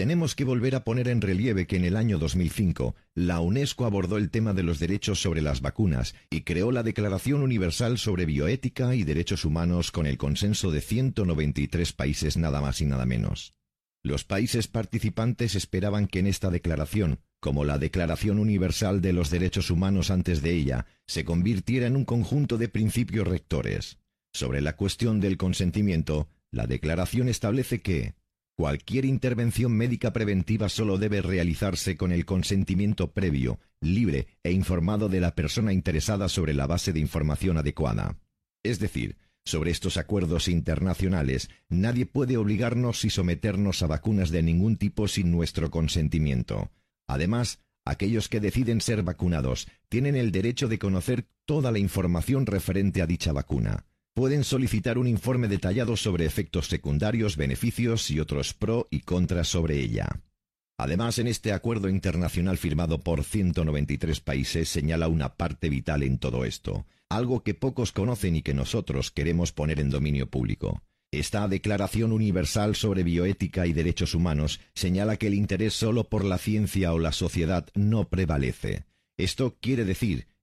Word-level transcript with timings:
Tenemos 0.00 0.34
que 0.34 0.44
volver 0.44 0.76
a 0.76 0.82
poner 0.82 1.08
en 1.08 1.20
relieve 1.20 1.66
que 1.66 1.76
en 1.76 1.84
el 1.84 1.94
año 1.94 2.18
2005 2.18 2.94
la 3.14 3.40
UNESCO 3.40 3.84
abordó 3.84 4.16
el 4.16 4.30
tema 4.30 4.54
de 4.54 4.62
los 4.62 4.78
derechos 4.78 5.20
sobre 5.20 5.42
las 5.42 5.60
vacunas 5.60 6.14
y 6.30 6.40
creó 6.40 6.72
la 6.72 6.82
Declaración 6.82 7.42
Universal 7.42 7.98
sobre 7.98 8.24
Bioética 8.24 8.94
y 8.94 9.04
Derechos 9.04 9.44
Humanos 9.44 9.90
con 9.90 10.06
el 10.06 10.16
consenso 10.16 10.70
de 10.70 10.80
193 10.80 11.92
países 11.92 12.38
nada 12.38 12.62
más 12.62 12.80
y 12.80 12.86
nada 12.86 13.04
menos. 13.04 13.52
Los 14.02 14.24
países 14.24 14.68
participantes 14.68 15.54
esperaban 15.54 16.06
que 16.06 16.20
en 16.20 16.28
esta 16.28 16.48
declaración, 16.48 17.18
como 17.38 17.66
la 17.66 17.76
Declaración 17.76 18.38
Universal 18.38 19.02
de 19.02 19.12
los 19.12 19.28
Derechos 19.28 19.70
Humanos 19.70 20.10
antes 20.10 20.40
de 20.40 20.54
ella, 20.54 20.86
se 21.06 21.26
convirtiera 21.26 21.86
en 21.86 21.96
un 21.96 22.06
conjunto 22.06 22.56
de 22.56 22.70
principios 22.70 23.28
rectores. 23.28 23.98
Sobre 24.32 24.62
la 24.62 24.76
cuestión 24.76 25.20
del 25.20 25.36
consentimiento, 25.36 26.26
la 26.50 26.66
declaración 26.66 27.28
establece 27.28 27.82
que 27.82 28.14
cualquier 28.60 29.06
intervención 29.06 29.72
médica 29.72 30.12
preventiva 30.12 30.68
solo 30.68 30.98
debe 30.98 31.22
realizarse 31.22 31.96
con 31.96 32.12
el 32.12 32.26
consentimiento 32.26 33.10
previo, 33.10 33.58
libre 33.80 34.26
e 34.42 34.52
informado 34.52 35.08
de 35.08 35.18
la 35.18 35.34
persona 35.34 35.72
interesada 35.72 36.28
sobre 36.28 36.52
la 36.52 36.66
base 36.66 36.92
de 36.92 37.00
información 37.00 37.56
adecuada. 37.56 38.18
Es 38.62 38.78
decir, 38.78 39.16
sobre 39.46 39.70
estos 39.70 39.96
acuerdos 39.96 40.46
internacionales, 40.46 41.48
nadie 41.70 42.04
puede 42.04 42.36
obligarnos 42.36 43.02
y 43.06 43.08
someternos 43.08 43.82
a 43.82 43.86
vacunas 43.86 44.28
de 44.28 44.42
ningún 44.42 44.76
tipo 44.76 45.08
sin 45.08 45.30
nuestro 45.30 45.70
consentimiento. 45.70 46.70
Además, 47.08 47.60
aquellos 47.86 48.28
que 48.28 48.40
deciden 48.40 48.82
ser 48.82 49.02
vacunados 49.02 49.68
tienen 49.88 50.16
el 50.16 50.32
derecho 50.32 50.68
de 50.68 50.78
conocer 50.78 51.26
toda 51.46 51.72
la 51.72 51.78
información 51.78 52.44
referente 52.44 53.00
a 53.00 53.06
dicha 53.06 53.32
vacuna. 53.32 53.86
Pueden 54.14 54.42
solicitar 54.42 54.98
un 54.98 55.06
informe 55.06 55.46
detallado 55.46 55.96
sobre 55.96 56.26
efectos 56.26 56.66
secundarios, 56.66 57.36
beneficios 57.36 58.10
y 58.10 58.18
otros 58.18 58.54
pro 58.54 58.88
y 58.90 59.00
contras 59.00 59.48
sobre 59.48 59.78
ella. 59.78 60.08
Además, 60.78 61.18
en 61.18 61.26
este 61.26 61.52
acuerdo 61.52 61.88
internacional 61.88 62.58
firmado 62.58 63.00
por 63.00 63.22
193 63.22 64.20
países 64.20 64.68
señala 64.68 65.08
una 65.08 65.34
parte 65.34 65.68
vital 65.68 66.02
en 66.02 66.18
todo 66.18 66.44
esto, 66.44 66.86
algo 67.08 67.42
que 67.42 67.54
pocos 67.54 67.92
conocen 67.92 68.34
y 68.36 68.42
que 68.42 68.54
nosotros 68.54 69.10
queremos 69.10 69.52
poner 69.52 69.78
en 69.78 69.90
dominio 69.90 70.28
público. 70.28 70.82
Esta 71.12 71.46
Declaración 71.48 72.12
Universal 72.12 72.76
sobre 72.76 73.02
Bioética 73.02 73.66
y 73.66 73.72
Derechos 73.72 74.14
Humanos 74.14 74.60
señala 74.74 75.16
que 75.16 75.26
el 75.26 75.34
interés 75.34 75.74
solo 75.74 76.08
por 76.08 76.24
la 76.24 76.38
ciencia 76.38 76.92
o 76.92 76.98
la 76.98 77.12
sociedad 77.12 77.68
no 77.74 78.08
prevalece. 78.08 78.84
Esto 79.16 79.56
quiere 79.60 79.84
decir 79.84 80.28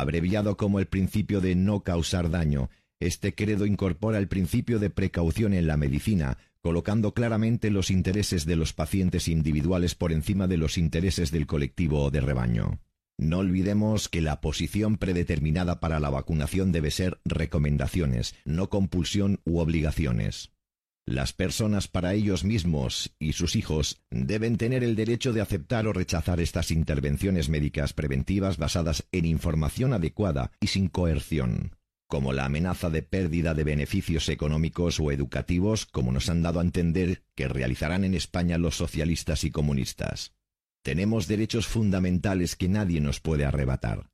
Abreviado 0.00 0.56
como 0.56 0.78
el 0.78 0.86
principio 0.86 1.40
de 1.40 1.54
no 1.54 1.82
causar 1.82 2.30
daño, 2.30 2.70
este 3.00 3.34
credo 3.34 3.66
incorpora 3.66 4.18
el 4.18 4.28
principio 4.28 4.78
de 4.78 4.90
precaución 4.90 5.52
en 5.52 5.66
la 5.66 5.76
medicina, 5.76 6.38
colocando 6.60 7.12
claramente 7.12 7.70
los 7.70 7.90
intereses 7.90 8.46
de 8.46 8.56
los 8.56 8.72
pacientes 8.72 9.28
individuales 9.28 9.94
por 9.94 10.12
encima 10.12 10.46
de 10.46 10.56
los 10.56 10.78
intereses 10.78 11.30
del 11.30 11.46
colectivo 11.46 12.04
o 12.04 12.10
de 12.10 12.20
rebaño. 12.20 12.80
No 13.18 13.38
olvidemos 13.38 14.08
que 14.08 14.20
la 14.20 14.40
posición 14.40 14.96
predeterminada 14.96 15.78
para 15.78 16.00
la 16.00 16.10
vacunación 16.10 16.72
debe 16.72 16.90
ser 16.90 17.20
recomendaciones, 17.24 18.34
no 18.44 18.70
compulsión 18.70 19.40
u 19.44 19.58
obligaciones. 19.58 20.50
Las 21.06 21.34
personas 21.34 21.86
para 21.86 22.14
ellos 22.14 22.44
mismos 22.44 23.14
y 23.18 23.34
sus 23.34 23.56
hijos 23.56 24.02
deben 24.10 24.56
tener 24.56 24.82
el 24.82 24.96
derecho 24.96 25.34
de 25.34 25.42
aceptar 25.42 25.86
o 25.86 25.92
rechazar 25.92 26.40
estas 26.40 26.70
intervenciones 26.70 27.50
médicas 27.50 27.92
preventivas 27.92 28.56
basadas 28.56 29.06
en 29.12 29.26
información 29.26 29.92
adecuada 29.92 30.52
y 30.60 30.68
sin 30.68 30.88
coerción, 30.88 31.76
como 32.08 32.32
la 32.32 32.46
amenaza 32.46 32.88
de 32.88 33.02
pérdida 33.02 33.52
de 33.52 33.64
beneficios 33.64 34.30
económicos 34.30 34.98
o 34.98 35.12
educativos, 35.12 35.84
como 35.84 36.10
nos 36.10 36.30
han 36.30 36.40
dado 36.40 36.60
a 36.60 36.62
entender 36.62 37.22
que 37.34 37.48
realizarán 37.48 38.04
en 38.04 38.14
España 38.14 38.56
los 38.56 38.76
socialistas 38.76 39.44
y 39.44 39.50
comunistas. 39.50 40.32
Tenemos 40.82 41.28
derechos 41.28 41.66
fundamentales 41.66 42.56
que 42.56 42.70
nadie 42.70 43.02
nos 43.02 43.20
puede 43.20 43.44
arrebatar. 43.44 44.13